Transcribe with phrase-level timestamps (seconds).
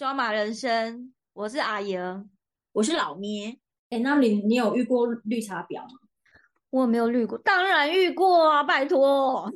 [0.00, 2.30] 抓马人生，我是阿莹，
[2.72, 3.54] 我是老咩。
[3.90, 5.90] 哎，那你你有遇过绿茶婊吗？
[6.70, 9.52] 我没有遇过，当然遇过啊，拜托。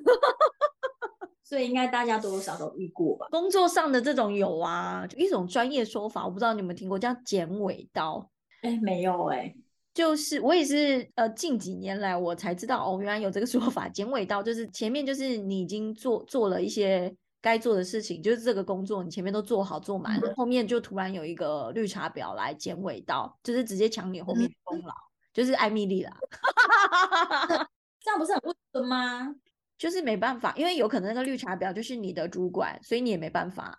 [1.42, 3.26] 所以应该大家多多少少遇过吧？
[3.30, 8.30] 工作上的这种有啊，一种专业说法，我不知道你们听过，叫剪尾刀。
[8.60, 9.54] 哎，没有哎，
[9.94, 24.94] 就是我也是呃，近几年来我才知道哦，原来有这个说法，剪尾刀就是前面就是你已经做做了一些该做的事情，就是这个工作你前面都做好做满了，后面就突然有一个绿茶婊来剪尾刀，就是直接抢你后面的功劳，
[25.30, 26.16] 就是艾米丽啦。
[28.00, 29.36] 这样不是很不分吗？
[29.76, 33.78] 就是没办法，因为有可能那个绿茶婊就是你的主管，所以你也没办法。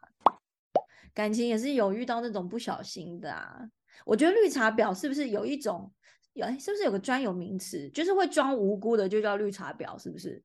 [1.16, 3.59] 感情也是有遇到那种不小心的啊。
[4.06, 5.92] 我觉得绿茶婊是不是有一种，
[6.34, 10.44] 有是不是有个专有名词，就是会装无辜的就叫绿茶婊，是不是？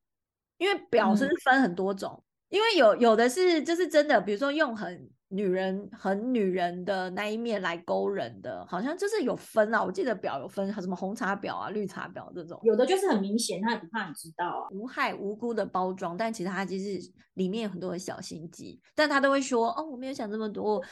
[0.56, 5.10] 因为婊是分很多种，因为有有的是就是真的，比如说用很。
[5.32, 9.80] 女人很女人的那一面来勾人的，好像就是有分啊。
[9.80, 20.82] 我记得表有分，什么红茶表啊、绿茶表这种，有的就是很明显，他也不怕你知道啊，无害无辜的包装，但其实他其实里面有很多的小心机，但他都会说哦，我没有想这么多，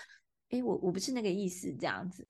[0.51, 2.25] 哎，我我不是那个意思，这样子。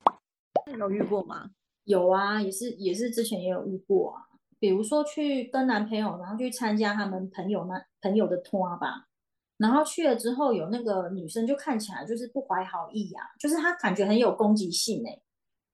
[0.65, 1.47] 你有遇过吗？
[1.83, 4.23] 有啊，也是也是之前也有遇过啊，
[4.57, 9.05] 比如说去跟男朋友，然后去参加他们朋友那朋友的托吧。
[9.59, 15.21] 然后去了之后，有那个女生就看起来就是不怀好意啊，就是她感觉很有攻击性哎，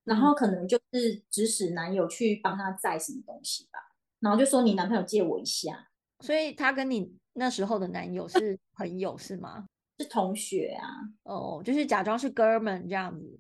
[0.03, 3.79] 然后可能就是指使男友去帮她载什么东西吧，
[4.19, 5.87] 然后就说你男朋友借我一下，
[6.21, 9.67] 所以她跟你那时候的男友是朋友是吗？
[9.99, 10.89] 是同学啊，
[11.23, 13.39] 哦，就是假装是哥们这样子，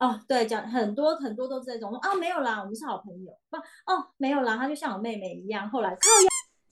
[0.00, 6.06] 哦，对，讲很多很多都这种，哦，没有啦，我们是好朋友，不，哦，没有啦，她就像我妹妹一样，后来靠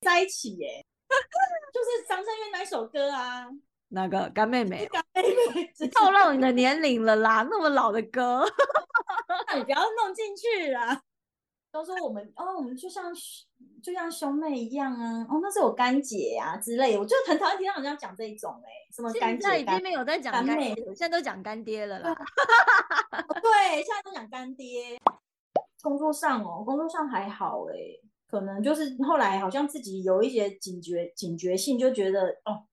[0.03, 0.85] 在一起耶。
[1.87, 3.47] 就是张震岳那首歌啊，
[3.91, 8.45] 那个干妹妹，干妹妹， 透露你的年龄了啦， 那么老的歌，
[9.49, 11.01] 那你不要弄进去啦。
[11.71, 13.13] 都说我们哦，我们就像
[13.81, 22.13] 就像兄妹一样啊，哦，那是我干姐啊之类，我就很讨厌听到人家讲这一种哎，什么干姐，现在已经没有在讲干妹，现在都讲干爹了啦。
[23.41, 24.99] 对，现在都讲干爹。
[25.83, 27.75] 工作上哦，工作上还好哎。
[28.29, 32.67] 可能就是后来好像自己有一些警觉警觉性，就觉得哦，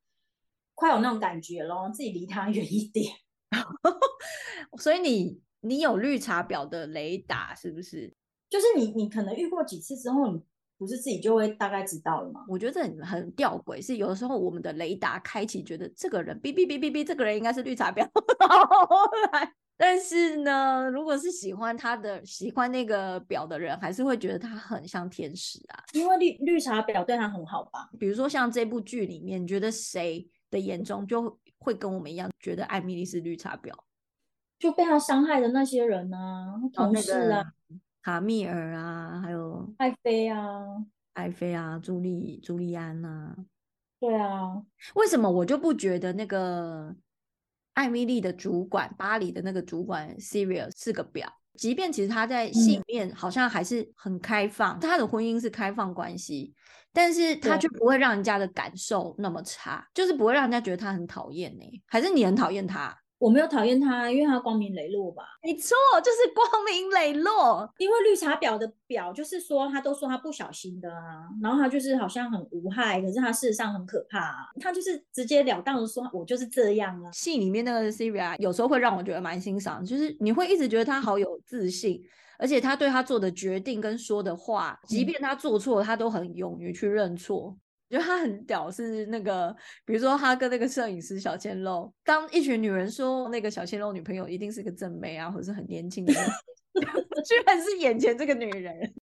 [0.74, 3.14] 快有那种感觉咯，自己离他远一点。
[4.80, 8.14] 所以你你有绿茶婊的雷达是不是？
[8.50, 10.44] 就是你你可能遇过几次之后，你
[10.83, 12.44] 不是自己就会大概知道了吗？
[12.49, 18.05] 我觉得很很吊诡，是有的时候我们的雷达开启，觉得这个人哔哔哔哔哔，这个人应该是绿茶婊，
[18.77, 19.53] 后来。
[19.75, 25.83] 但是呢，如果是喜欢他的、喜欢那个表的人，还是会觉得他很像天使啊。
[25.93, 27.89] 因为绿绿茶婊对他很好吧？
[27.97, 33.72] 比如说像这部剧里面，你觉得谁的眼中就会跟我们一样，觉得艾米丽是绿茶婊？
[34.59, 36.53] 就被他伤害的那些人呢？
[36.72, 37.43] 同事啊，
[38.03, 40.59] 卡米尔啊，还有艾菲啊，
[41.14, 43.36] 艾菲啊，朱莉、朱莉安啊。
[44.00, 44.62] 对啊，
[44.94, 46.96] 为什么我就不觉得那个？
[47.75, 51.25] 艾米丽的主管，巴黎的那个主管 Siri 是个婊。
[51.56, 56.53] 即便其实他在戏里面好像还是很开放，他的婚姻是开放关系，
[56.91, 61.64] 但是他却不会让人家的感受那么差，就是不会让人家觉得他很讨厌呢。
[61.88, 62.96] 还是你很讨厌他？
[63.23, 65.23] 我没有讨厌他，因为他光明磊落吧？
[65.41, 65.73] 没错，
[66.03, 67.73] 就是 光明磊落。
[67.78, 74.51] 因为绿茶婊的婊，就是说他都说他不小心的啊，然后他就是好像很无害，可是他事实上很可怕。
[74.59, 77.09] 他就是直截了当的说，我就是这样啊。
[77.13, 82.01] 戏里面那个 Siri 有时候会让我觉得蛮欣赏，就是你会一直觉得他好有自信，
[82.38, 87.55] 而且他对他做的决定跟说的话，即便他做错，他都很勇于去认错。
[87.93, 89.55] 觉得他很屌，是那个，
[89.85, 96.13] 比如说他跟那个摄影师小鲜肉，当一群女人说那个小鲜肉女朋友一定是个正妹啊，或者是很年轻的，
[96.73, 98.75] 居然是眼前这个女人。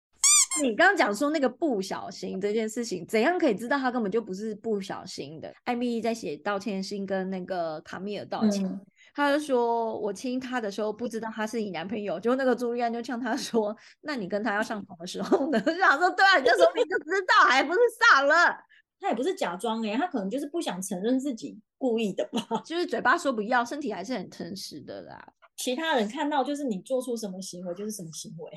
[0.60, 5.52] 你刚刚讲说那个不小心这件事情，怎样可以知道他根本就不是不小心的？
[5.64, 8.68] 艾米在写道歉信跟那个卡米尔道歉。
[9.14, 17.78] 他就说：“我亲他的时候不知道他是你男朋友。”就那个朱莉安就呛他说：“那你跟他要上床的时候呢？” 就想说：“对啊，你那时候你就知道，还不是
[18.10, 18.56] 傻了？
[18.98, 22.60] 他也不是假装哎，他可能就是不想承认自己故意的吧？
[22.66, 25.32] 就是嘴巴说不要，身体还是很诚实的啦。
[25.56, 28.50] 其他人看到就是你做出什么行为就是什么行为，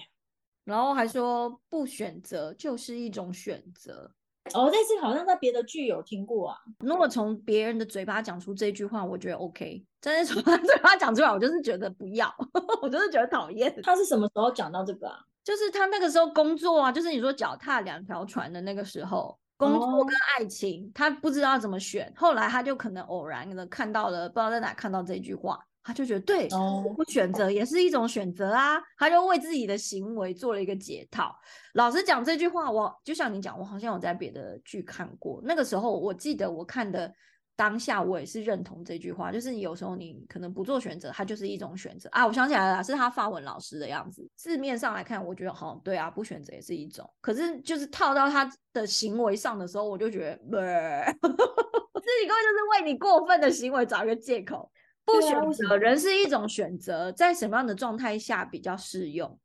[0.63, 4.11] 然后还说不选择就是一种选择。”
[4.53, 6.57] 哦，这次好像在别的剧有听过啊。
[6.79, 9.83] 如果从别人的嘴巴讲出这句话，我觉得 OK。
[9.99, 12.33] 但是从他嘴巴讲出来，我就是觉得不要，
[12.81, 13.73] 我就是觉得讨厌。
[13.83, 15.19] 他是什么时候讲到这个啊？
[15.43, 22.11] 就是他那个时候工作啊，就是你说脚踏两条船的那个时候，工作跟爱情，他不知道怎么选。
[22.15, 25.66] 后来他就可能偶然的看到了，不知道在哪看到这句话。
[25.87, 26.49] 他就觉得对，
[26.95, 31.33] 不选择也是一种选择啊，他就为自己的行为做了一个解套。
[31.75, 35.39] 老实讲，这句话我就像你讲，我好像有在别的剧看过。
[35.45, 37.09] 那个时候我记得我看的
[37.55, 42.27] 当下，我也是认同这句话，就是有时候你可能不做选择，它就是一种选择啊。
[42.27, 44.29] 我想起来了，是他发文老师的样子。
[44.35, 47.09] 字面上来看，我觉得好对啊，不选择也是一种。
[47.21, 54.69] 可是就是套到他的行为上的时候，我就觉得， 自己根本就是为你过分的行为找一个借口。
[55.07, 59.39] 不选择人是一种选择，在什么样的状态下比较适用？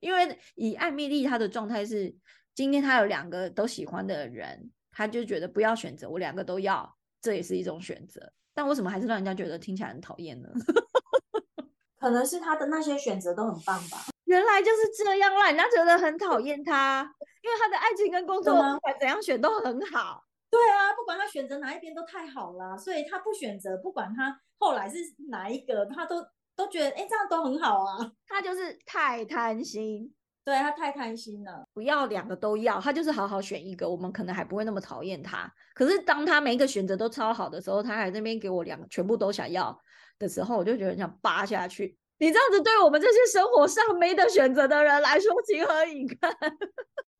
[0.00, 2.14] 因为以艾米丽她的状态是，
[2.54, 8.32] 今天她有两个都喜欢的人，她就觉得不要选择，我两个都要，这也是一种选择。
[8.54, 10.48] 但为什么还是让人家觉得听起来很讨厌呢？
[12.00, 14.06] 可能是他的那些选择都很棒吧。
[14.24, 17.02] 原来就是这样，让人家觉得很讨厌他，
[17.42, 20.24] 因为他的爱情跟工作不管怎样选都很好。
[20.52, 24.98] 对啊，不管他选择哪一边都太好了，所以他不选择，不管他后来是
[25.30, 26.22] 哪一个，他都
[26.54, 28.12] 都觉得哎，这样都很好啊。
[28.26, 30.14] 他就是太贪心，
[30.44, 35.50] 对他太贪心了，不要两个都要，他就是好好选一个，我们可能还不会那么讨厌他。
[35.74, 39.80] 可是当他每一个选择都超好的时候，他还那边给我两个全部都想要
[40.18, 41.96] 的时候，我就觉得想扒下去。
[42.18, 46.30] 你这样子对我们这些生活上没得选择的人来说，情何以堪？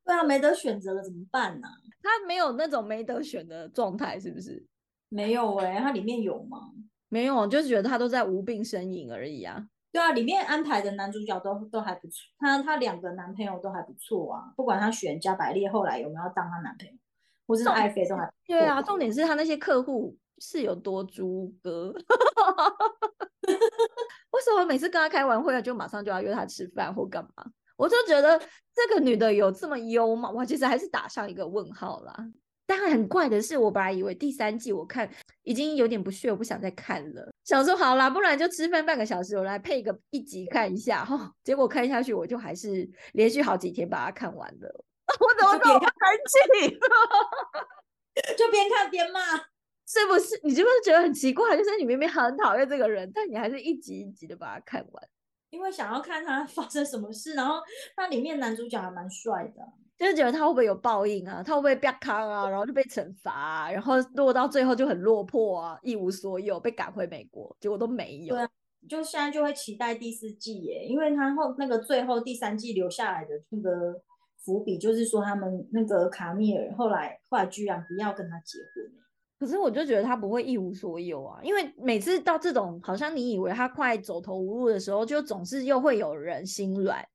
[0.05, 1.67] 对啊，没得选择了怎么办呢？
[2.01, 4.65] 他没有那种没得选的状态，是不是？
[5.09, 6.71] 没有哎，它里面有吗？
[7.09, 9.67] 没有，就是觉得他都在无病呻吟而已啊。
[9.91, 14.51] 对啊，里面安排的男主角都都还不错，他他两个男朋友都还不错啊。
[14.57, 16.93] 不管他选加百列后来有没有当他男朋友，
[17.45, 18.81] 或是爱妃都还对啊。
[18.81, 21.93] 重点是他那些客户是有多猪哥，
[24.31, 27.45] 为什么每次跟他开完会就马上就要约他吃饭或干嘛？
[27.75, 28.39] 我就觉得
[28.73, 30.29] 这个女的有这么优吗？
[30.29, 32.15] 我其实还是打上一个问号啦。
[32.65, 35.09] 但很怪的是，我本来以为第三季我看
[35.43, 37.29] 已经有点不屑，我不想再看了。
[37.43, 41.31] 想说好啦，不然就吃饭半个小时，我来配个一集看一下哈。
[41.43, 44.85] 结果看下去，我就还是连续好几天把它看完了。
[45.19, 46.79] 我怎么这么生气？
[48.37, 49.19] 就边看边骂，
[49.85, 50.39] 是不是？
[50.43, 51.57] 你是不是觉得很奇怪？
[51.57, 55.09] 就是你明明很讨厌这个人，但你还是一集一集的把它看完。
[55.53, 57.61] 因为想要看他发生什么事，然后
[57.95, 59.61] 那里面男主角还蛮帅的，
[59.99, 61.43] 就是觉得他会不会有报应啊？
[61.43, 62.49] 他会不会被康啊？
[62.49, 68.33] 然后就被惩罚，然后落到最后就很落魄啊，一无所有，被赶回美国，结果都没有。
[68.33, 68.49] 对啊，
[68.89, 73.93] 就现在就会期待第四季耶，因为他后那个最后第三季留下来的那个
[74.43, 78.91] 伏笔，就是说他们那个卡米尔后来后来居然不要跟他结婚。
[79.43, 87.05] 可是我就觉得他不会一无所有啊，因为每次到这种好像你以为他快走投无路的时候，就总是又会有人心软，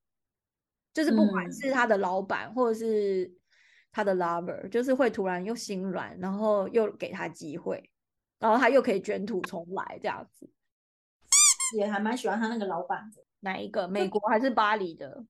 [0.93, 3.33] 就是不管是他的老板或者是
[3.91, 7.91] 他的 lover，就是会突然又心软，然后又给他机会，
[8.39, 10.51] 然后他又可以卷土重来这样子。
[11.79, 13.89] 也还蛮喜欢他那个老板的，哪一个？
[13.89, 15.25] 美国还是巴黎的？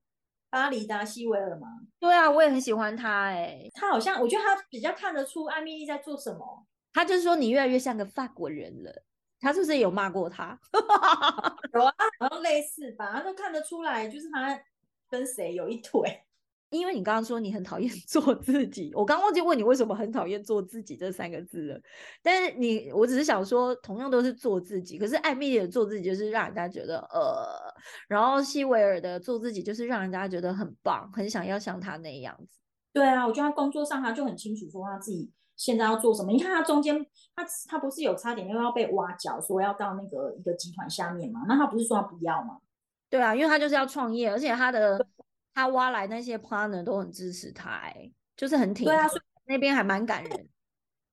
[0.49, 1.67] 巴黎的西维尔吗？
[1.99, 6.65] 对啊，我也很喜欢他哎，他好像我觉得他比较看得出艾米丽在做什么。
[6.93, 8.91] 他就是说你越来越像个法国人了，
[9.39, 10.59] 他是不是有骂过他？
[11.73, 14.59] 有啊，好像类似吧，他都看得出来，就是他
[15.09, 16.23] 跟谁有一腿。
[16.71, 21.81] 因为你刚刚说你很讨厌 做自己，我刚忘记问你为什么很讨厌做自己这三个字了。
[22.21, 27.73] 但是你，我只是想说，同样都是做自己，可是艾米丽的做自己就是让人家觉得呃，
[28.07, 32.59] 然后西维尔的做自己就是让人家觉得很棒，很想要像他那样子。
[32.93, 35.31] 对啊，我觉得他工作上他就很清楚说他自己。
[35.59, 36.31] 现在要做什么？
[36.31, 41.41] 你看他中间，他他不是有差点又要被挖角，说要到那个一个集团下面嘛？
[41.49, 42.59] 那他不是说他不要吗？
[43.09, 45.05] 对啊，因为他就是要创业，而且他的
[45.53, 48.85] 他挖来那些 partner 都很支持他，哎，就是很挺。
[48.85, 50.49] 对啊，所以那边还蛮感人。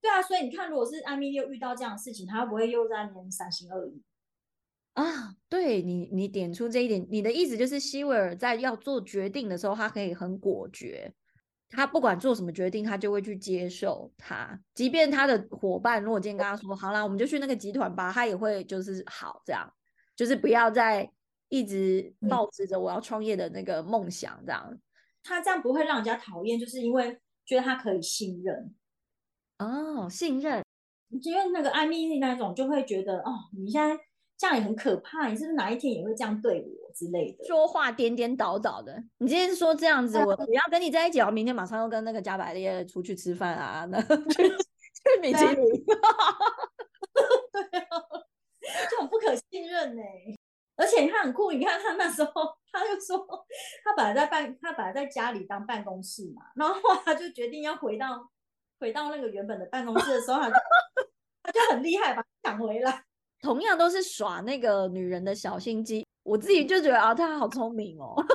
[0.01, 4.01] 对啊，所以你看，如果是艾米又遇到这样的事情，他不会又在那边三心二意
[4.93, 5.35] 啊？
[5.49, 11.13] 对你，你点出这一点，你的意思就是希维尔在要做决定的时候，他可以很果决。
[11.69, 19.71] 他不管做什么决定，他就会去接受他，即便他的伙伴如果今天跟他说好啦，我们就去那个集团吧，他也会就是好这样，
[20.15, 21.11] 就是不要再
[21.49, 24.79] 一直抱持着我要创业的那个梦想这样。
[25.23, 28.75] 他这样不会让人家讨厌，就是因为觉得他可以信任。
[29.59, 30.65] 哦，信任，
[31.23, 33.99] 因为那个艾米丽那种就会觉得哦，你现在。
[34.39, 37.45] 这样也很可怕，你是不是哪一天也会这样对我之类的？
[37.45, 39.03] 说话颠颠倒倒的。
[39.19, 45.57] 你今天说这样子，我我要跟你在一起，我明天马上要跟那个加百列出去吃饭啊，那 去去米其林。
[47.53, 47.99] 对啊，
[48.91, 50.03] 就很不可信任呢。
[50.77, 52.31] 而且他很酷，你看他那时候，
[52.71, 53.27] 他就说
[53.83, 58.31] 他本来在办，他本来在家里当办公室嘛，然后他就决定要回到
[58.79, 60.55] 回到那个原本的办公室的时候，他就
[61.43, 63.03] 他就很厉害，把他抢回来。
[63.41, 68.15] 同样都是耍那个女人的小心机，我自己就觉得啊，他好聪明哦。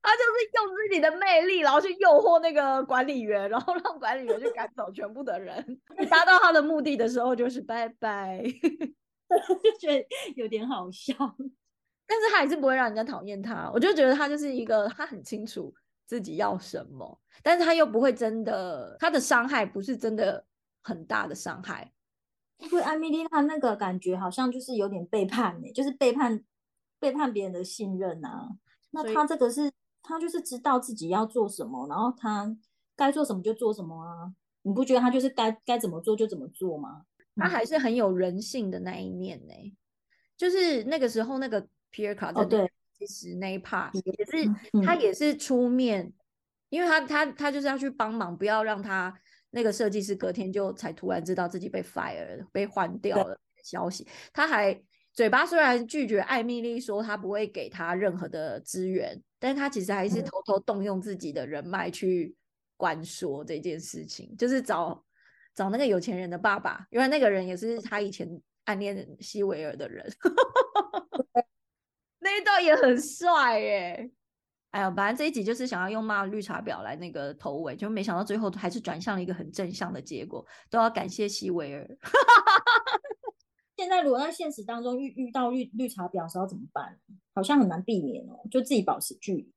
[0.00, 11.14] 他就是用自己的魅力，然后去诱惑那个管理员，然后让管理员去赶走全部的人，达到他的目的的时候就是拜拜， 就觉得有点好笑。
[12.06, 15.74] 但是他还是不会让人家讨厌他，我就觉得他就是一个他很清楚
[16.06, 20.42] 自己要什么，但是他又不会真的，他的伤害不是真的
[20.82, 21.92] 很大的伤害。
[22.58, 26.42] 因为艾米丽她那个感觉好像就是有点背叛呢，就是背叛
[26.98, 28.48] 背叛别人的信任啊。
[28.90, 29.70] 那他这个是。
[30.00, 32.56] 他就是知道自己要做什么，然后他
[32.96, 34.32] 该做什么就做什么啊！
[34.62, 37.02] 你不觉得他就是该该怎么做就怎么做吗？
[37.36, 39.76] 他还是很有人性的那一面呢。
[40.34, 46.10] 就是那个时候，那个皮尔卡在对，其实那一 part 也是他也是出面，
[46.70, 49.14] 因为他他他就是要去帮忙，不要让他
[49.50, 54.80] 那个设计师隔天就才突然知道自己被 fire 被换掉了消息，他还。
[55.10, 62.36] 嘴巴虽然拒绝艾米丽说他不会给他任何的资源，但是他其实还是偷偷动用自己的人脉去
[62.76, 65.04] 关说这件事情，就是找
[65.56, 68.28] 找那个有钱人的爸爸，因为那个人也是他以前
[68.66, 70.06] 暗恋西维尔的人，
[72.20, 74.08] 那一段也很帅耶。
[74.70, 81.88] 哎呀，反正这一集就是想要用骂绿茶婊来那个头尾，就没想到最后还是转向了一个很正向的结果，都要感谢西维尔。
[83.76, 86.98] 现在如果在现实当中遇遇到绿绿茶婊时候怎么办？
[87.32, 89.52] 好像很难避免哦，就自己保持距离，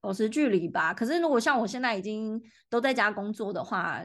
[0.00, 0.92] 保持距离吧。
[0.92, 4.02] 可是如果像我现在已经都在家工作的话，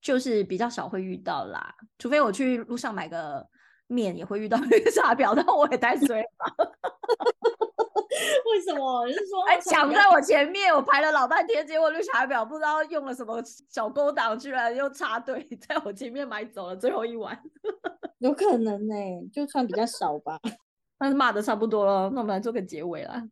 [0.00, 1.74] 就是比较少会遇到啦。
[1.98, 3.46] 除非我去路上买个
[3.86, 6.28] 面，也会遇到 绿茶婊，但我也太 衰了。
[8.56, 9.06] 为什么？
[9.06, 17.38] 你是说，还抢在我前面，我排了老半天，结果绿茶婊不知道用了什么小勾当，居然又插队在我前面买走了最后一碗。
[18.20, 18.94] 有可能呢，
[19.30, 20.40] 就穿比较少吧。
[20.98, 23.22] 但是骂的差不多了，那我们来做个结尾啦。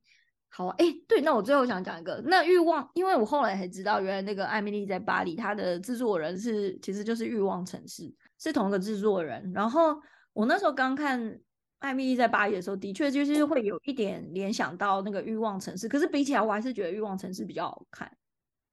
[0.51, 9.51] 好，哎，对，那我最后想讲一个，那欲望，因为我后来才知道，原来那个艾米丽在巴黎，她的制作人是其实就是欲望城市，是同一个制作人。
[9.55, 9.97] 然后
[10.35, 11.41] 我那时候刚看
[11.85, 18.11] 艾米丽在巴黎的时候，的确就是会有一点联想到那个欲望城市，可是比起来，我还是觉得欲望城市比较好看。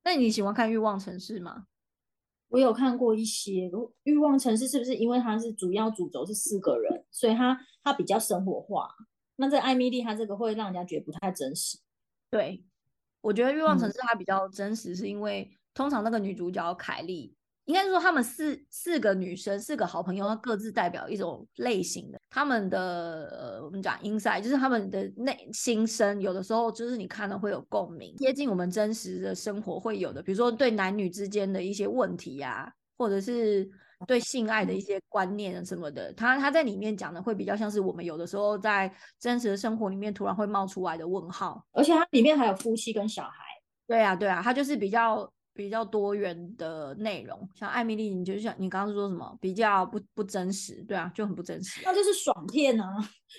[0.06, 1.66] 那你喜欢看欲望城市吗？
[2.48, 3.70] 我有看过一些
[4.04, 8.90] 《欲望城市》，是不是因为它是主要主轴是四个人，所以它它比较生活化？
[9.36, 11.78] 那这艾米丽她这个会让人家觉得不太真实。
[12.30, 12.64] 对，
[13.20, 17.36] 我觉得《欲望城市》它比较真实，是因为通常那个女主角凯莉。
[17.66, 22.20] 应该是说，他们四四个女生，四个好朋友，各自代表一种类型的。
[22.30, 30.22] 他们的呃，我们讲 inside，就是他们的内心声，有的时候就是你看了会有共鸣，接近我们真实的生活会有的。
[30.24, 33.70] 比如说对男女之间的一些问题呀，或者是
[34.08, 41.64] 对性爱的一些观念什么的，他他在里面讲的会比较像是我们有的时候在真实的生活里面突然会冒出来的问号。
[41.74, 43.44] 而且它里面还有夫妻跟小孩。
[43.88, 45.32] 对啊，对啊，它就是比较。
[45.54, 51.82] 比较多元的内容，像艾米丽，你就像你刚刚说什么比较不不真实，对啊，就很不真实。
[51.84, 52.86] 那就是爽片啊，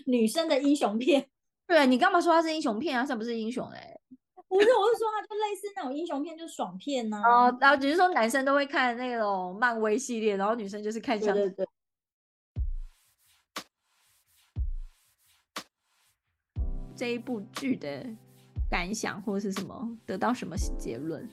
[0.07, 1.29] 女生的英雄片。
[1.67, 3.07] 对你干嘛说它是英雄片啊？
[3.07, 3.99] 它不是英雄嘞？
[4.47, 7.17] 不是，我是说它就类似那种英雄片，就是爽片呢。
[7.25, 11.67] 哦，然后只是说男生都会看那种漫威系列，然后女生就是看像对对。
[16.95, 18.07] 这一部剧的
[18.71, 21.27] 感想或者是什么，得到什么结论？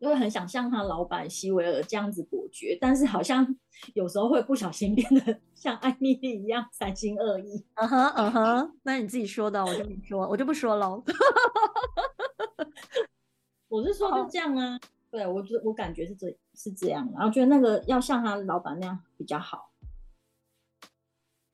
[0.00, 3.46] 因为很想像他老板西维尔这样子果决，但是好像
[3.94, 7.64] 有时候会不小心变得 像艾米丽一样三心二意。
[7.74, 11.02] 嗯哼，嗯哼，那你自己说的，我就不说，我就不说喽。
[13.68, 14.78] 我是说就这样啊，
[15.10, 19.70] 对我觉我感觉是这是这样，然后觉得那个要像他老板那样比较好。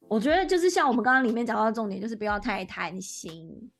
[0.06, 3.70] 我觉得就是像我们刚刚里面讲到的重点，就是不要太贪心。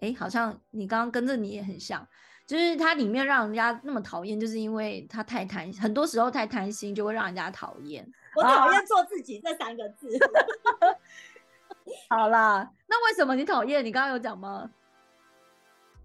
[0.00, 2.06] 哎，好像你刚刚跟着你也很像。
[2.50, 8.04] 就是它里面让人家那么讨厌，就是因为他太贪，很多时候太贪心就会让人家讨厌。
[8.34, 10.08] 我讨厌做自己这三个字。
[12.10, 13.84] 好啦，那为什么你讨厌？
[13.84, 14.68] 你刚刚有讲吗？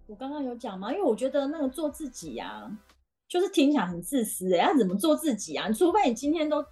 [0.06, 0.92] 我刚刚有讲吗？
[0.94, 2.70] 因为我觉得那个做自己呀，
[3.28, 5.72] 就是听起来很自私哎，要怎么做自己啊？
[5.72, 6.64] 除非你今天都，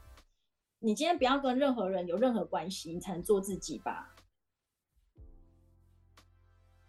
[0.81, 4.13] 你今天不要跟任何人有任何关系，你才能做自己吧？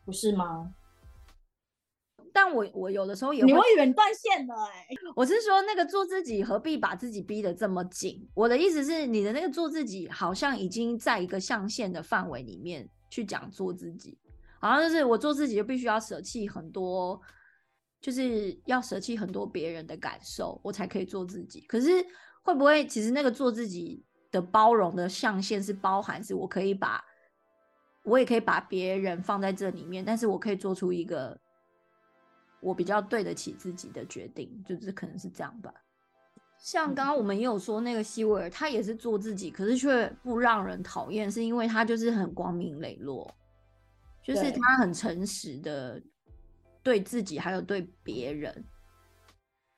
[0.05, 0.75] 不是吗？
[2.35, 8.29] 但我我有的时候也会你会远断线的哎，我是说那个做自己何必把自己逼得这么紧？
[8.35, 14.19] 我的意思是你的那个做自己好像已经在一个象限的范围里面去讲做自己，
[14.59, 17.21] 好像就是我做自己就必须要舍弃很多，
[18.01, 21.61] 就是要舍弃很多别人的感受，我才可以做自己。
[21.69, 22.05] 可是
[22.43, 27.01] 会不会其实那个做自己的包容的象限是包含，是我可以把，
[28.03, 31.39] 我也可以把别人放在这里面，但是我可以做出一个
[32.65, 35.73] 我比较对得起自己的决定，就是可能是这样吧。
[36.59, 43.31] 像刚刚我们也有说，那个希维尔他也是做自己，可是却不让人讨厌，是因为他就是很光明磊落，
[44.23, 46.03] 就是他很诚实的
[46.83, 48.65] 对自己还有对别人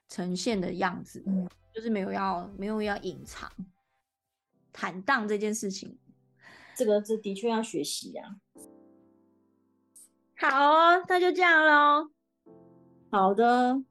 [0.09, 1.25] 呈现的样子，
[1.75, 3.51] 就是没有要没有要隐藏，
[4.73, 5.99] 坦荡这件事情，
[6.77, 8.37] 这个这的确要学习呀。
[10.37, 12.11] 好哦，那就这样喽。
[13.17, 13.83] 好的。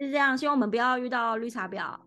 [0.00, 1.98] 是这样，希望我们不要遇到绿茶婊。